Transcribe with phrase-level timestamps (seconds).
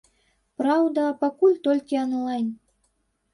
[0.61, 2.49] Праўда, пакуль толькі анлайн.